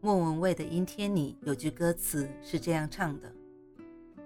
[0.00, 3.32] 莫文蔚的《阴天》里有句歌词是这样唱的：“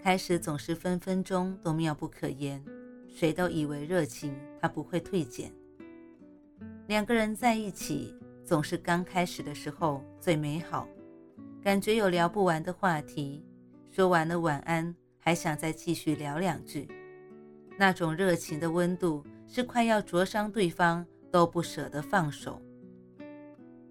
[0.02, 2.62] 开始总是分分钟都妙不可言，
[3.08, 5.50] 谁都以为热情它不会退减。
[6.88, 8.14] 两个人在一起，
[8.44, 10.86] 总是刚开始的时候最美好，
[11.62, 13.42] 感觉有聊不完的话题，
[13.88, 16.86] 说完了晚安还想再继续聊两句，
[17.78, 22.60] 那种热情的温度是快要灼伤对方都不舍得放手。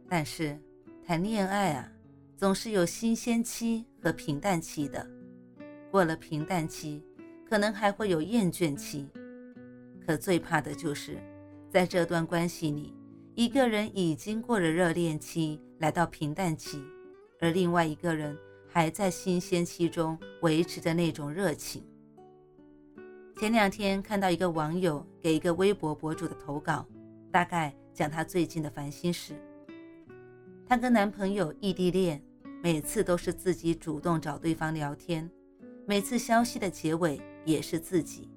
[0.07, 0.55] 但是。”
[1.03, 1.91] 谈恋爱啊，
[2.37, 5.05] 总是有新鲜期和平淡期的。
[5.89, 7.03] 过了平淡期，
[7.49, 9.09] 可能还会有厌倦期。
[10.05, 11.17] 可最怕的就是，
[11.69, 12.93] 在这段关系里，
[13.35, 16.81] 一个人已经过了热恋期，来到平淡期，
[17.39, 18.37] 而另外一个人
[18.69, 21.83] 还在新鲜期中维持着那种热情。
[23.37, 26.85] 前两天看到一个网友给一个微博博主的投稿，
[27.31, 29.33] 大概讲他最近的烦心事。
[30.71, 32.23] 她跟男朋友异地恋，
[32.63, 35.29] 每次都是自己主动找对方聊天，
[35.85, 38.29] 每次消息的结尾也是自己。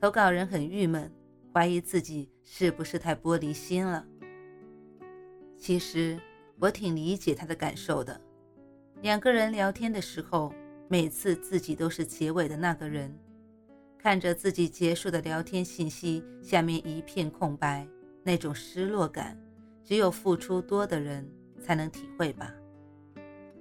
[0.00, 1.12] 投稿人很郁闷，
[1.52, 4.06] 怀疑自己是不是太玻璃心了。
[5.56, 6.16] 其实
[6.60, 8.20] 我挺理解他的感受的。
[9.00, 10.54] 两个人聊天的时候，
[10.86, 13.12] 每次自己都是结尾的那个人，
[13.98, 17.84] 看着自己结束的聊天信息下面一片空白，
[18.22, 19.36] 那种失落感。
[19.92, 22.50] 只有付出多的人才能体会吧。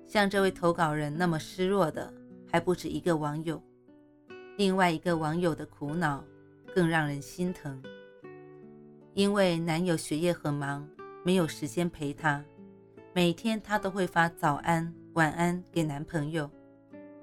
[0.08, 2.10] 像这位投稿人那么失落的
[2.50, 3.62] 还不止一个网友，
[4.56, 6.24] 另外一个网友的苦恼
[6.74, 7.84] 更让人心疼。
[9.14, 10.88] 因为男友学业很忙，
[11.26, 12.42] 没有时间陪她，
[13.14, 16.50] 每天她都会发早安、晚安给男朋友。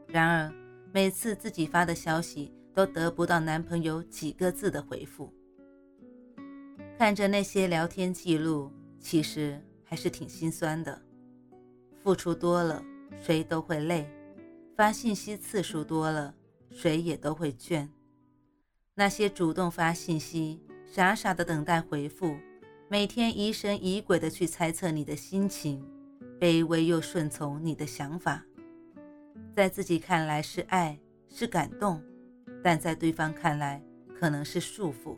[0.07, 0.53] 然而
[0.93, 5.33] 每次自己发的消息都得不到男朋友几个字的回复。
[6.99, 8.71] 看着那些聊天记录。
[9.01, 11.01] 其实还是挺心酸的，
[12.03, 12.83] 付出多了，
[13.21, 14.05] 谁都会累；
[14.77, 16.35] 发信息次数多了，
[16.71, 17.89] 谁也都会倦。
[18.95, 22.37] 那些主动发信息、傻傻的等待回复、
[22.89, 25.83] 每天疑神疑鬼的去猜测你的心情、
[26.41, 28.45] 卑微又顺从你的想法，
[29.55, 30.99] 在自己看来是爱
[31.29, 32.03] 是感动，
[32.63, 33.83] 但在对方看来
[34.19, 35.17] 可能是束缚，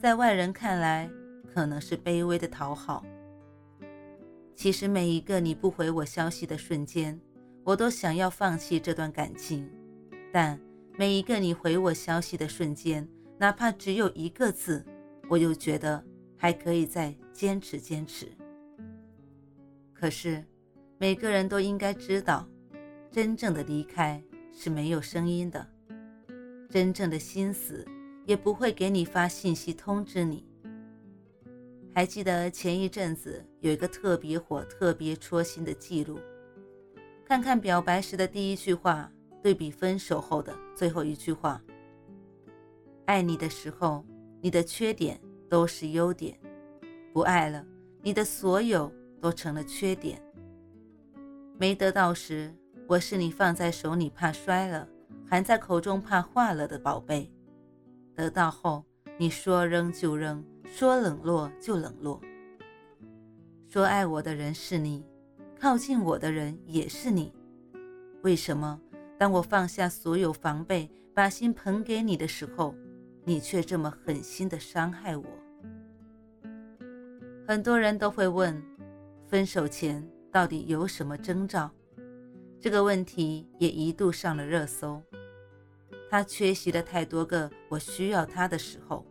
[0.00, 1.10] 在外人看来。
[1.56, 3.02] 可能是卑微的讨好。
[4.54, 7.18] 其实每一个你不回我消息的瞬间，
[7.64, 9.66] 我都想要放弃这段感情；
[10.30, 10.60] 但
[10.98, 13.08] 每一个你回我消息的瞬间，
[13.38, 14.84] 哪怕只有一个字，
[15.30, 16.04] 我又觉得
[16.36, 18.30] 还可以再坚持坚持。
[19.94, 20.44] 可是
[20.98, 22.46] 每个人都应该知道，
[23.10, 25.66] 真正的离开是没有声音的，
[26.68, 27.82] 真正的心死
[28.26, 30.45] 也不会给你发信息通知你。
[31.96, 36.18] 还记得前一阵子有一个特别火、特别戳心的记录，
[37.24, 39.10] 看看表白时的第一句话，
[39.42, 41.58] 对比分手后的最后一句话。
[43.06, 44.04] 爱你的时候，
[44.42, 45.18] 你的缺点
[45.48, 46.34] 都是优点；
[47.14, 47.64] 不爱了，
[48.02, 50.20] 你的所有都成了缺点。
[51.58, 52.54] 没得到时，
[52.86, 54.86] 我是你放在手里怕摔了，
[55.26, 57.30] 含在口中怕化了的宝贝；
[58.14, 58.84] 得到后，
[59.16, 60.44] 你说扔就扔。
[60.66, 62.20] 说冷落就冷落，
[63.66, 65.06] 说爱我的人是你，
[65.58, 67.32] 靠近我的人也是你，
[68.22, 68.78] 为什么
[69.16, 72.74] 当我放下所有防备，把心捧给你的时候，
[73.24, 75.24] 你却这么狠心的伤害我？
[77.46, 78.62] 很多人都会问，
[79.28, 81.70] 分手前到底有什么征兆？
[82.60, 85.00] 这个问题也一度上了热搜。
[86.10, 89.06] 他缺席了太多个我需要他的时候。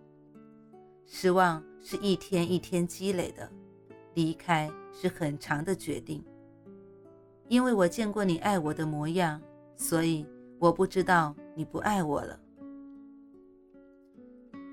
[1.05, 3.49] 失望是一天一天积累的，
[4.15, 6.23] 离开是很长的决定。
[7.47, 9.39] 因为我见过你爱我的模样，
[9.75, 10.25] 所以
[10.59, 12.39] 我不知道你不爱我了。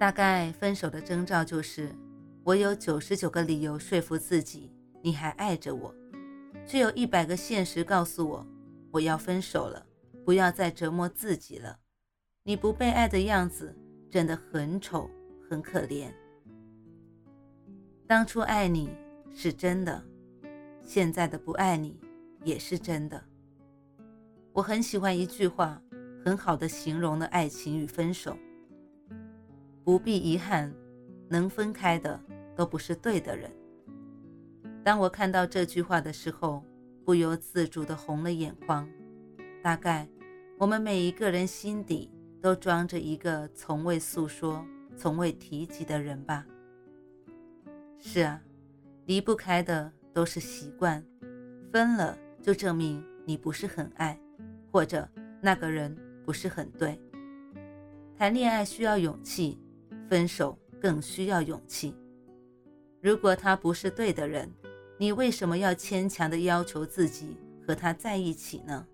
[0.00, 1.94] 大概分手的征兆就是，
[2.43, 5.94] 我有九十九个理由说服自己你还爱着我，
[6.67, 8.46] 却有一百个现实告诉我
[8.90, 9.84] 我要分手了，
[10.25, 11.79] 不要再折磨自己了。
[12.43, 13.76] 你不被爱的样子
[14.11, 15.08] 真的很丑，
[15.49, 16.11] 很可怜。
[18.12, 18.90] 当初爱你
[19.34, 20.04] 是真的，
[20.82, 21.98] 现在的不爱你
[22.44, 23.24] 也是真的。
[24.52, 25.80] 我很喜欢一句话，
[26.22, 28.36] 很好的形容了爱情与分手。
[29.82, 30.70] 不必遗憾，
[31.26, 32.20] 能分开的
[32.54, 33.50] 都不是对的人。
[34.84, 36.62] 当我看到这句话的时候，
[37.06, 38.86] 不由自主的红了眼眶。
[39.62, 40.06] 大概
[40.58, 42.10] 我们每一个人心底
[42.42, 44.62] 都装着一个从未诉说、
[44.98, 46.44] 从未提及的人吧。
[48.04, 48.43] 是啊，
[49.06, 51.02] 离不开的都是习惯，
[51.72, 54.19] 分了就证明你不是很爱，
[54.72, 55.08] 或者
[55.40, 57.00] 那个人不是很对。
[58.19, 59.56] 谈恋爱需要勇气，
[60.10, 61.94] 分手更需要勇气。
[63.00, 64.52] 如果他不是对的人，
[64.98, 68.84] 你为什么要牵强的要求自己和他在一起呢？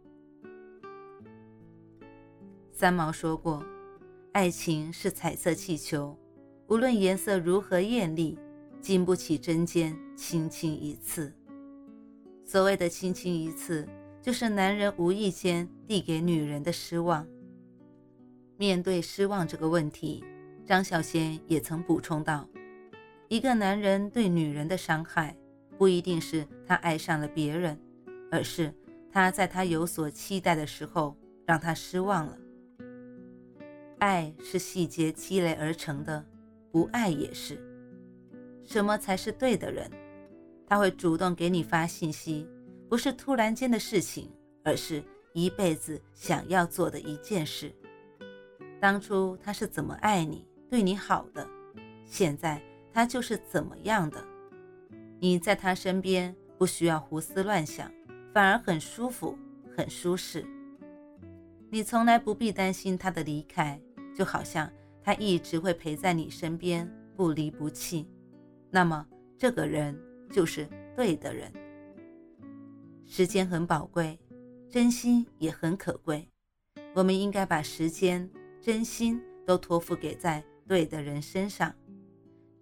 [2.71, 3.65] 三毛说过
[4.33, 6.17] ：“爱情是彩色气球，
[6.69, 8.39] 无论颜色如何艳丽，
[8.81, 11.33] 经不起针尖轻轻一刺。”
[12.45, 13.87] 所谓的轻轻一刺，
[14.23, 17.27] 就是男人无意间递给女人的失望。
[18.57, 20.25] 面对失望这个问题，
[20.67, 22.49] 张小娴也曾补充道
[23.29, 25.37] ：“一个男人对女人的伤害。”
[25.79, 27.79] 不一定是他爱上了别人，
[28.33, 28.75] 而是
[29.13, 31.17] 他在他有所期待的时候
[31.47, 32.37] 让他失望了。
[34.01, 36.27] 爱是细节积累而成的，
[36.73, 37.65] 不爱也是。
[38.69, 39.91] 什么才是对的人？
[40.67, 42.47] 他会主动给你发信息，
[42.87, 44.31] 不是突然间的事情，
[44.63, 47.75] 而是一辈子想要做的一件事。
[48.79, 51.49] 当初他是怎么爱你、对你好的，
[52.05, 52.61] 现在
[52.93, 54.23] 他就是怎么样的。
[55.19, 57.91] 你在他身边不需要胡思乱想，
[58.35, 59.35] 反而很舒服、
[59.75, 60.45] 很舒适。
[61.71, 63.81] 你从来不必担心他的离开，
[64.15, 64.71] 就好像
[65.03, 66.87] 他一直会陪在你身边，
[67.17, 68.07] 不离不弃。
[68.71, 69.07] 那么，
[69.37, 69.99] 这个人
[70.31, 71.51] 就是对的人。
[73.07, 74.19] 时间很宝贵，
[74.69, 76.29] 真心也很可贵。
[76.95, 78.29] 我们应该把时间、
[78.61, 81.75] 真心都托付给在对的人身上。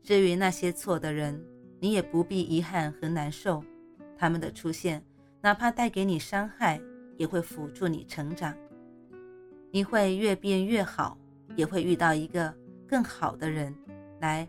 [0.02, 1.44] 至于那些错的人，
[1.80, 3.64] 你也不必遗憾和难受，
[4.16, 5.04] 他们的出现，
[5.40, 6.80] 哪怕带给你伤害，
[7.16, 8.56] 也会辅助你成长。
[9.72, 11.18] 你会越变越好，
[11.56, 12.54] 也会遇到一个
[12.86, 13.74] 更好的人，
[14.20, 14.48] 来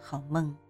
[0.00, 0.69] 好梦。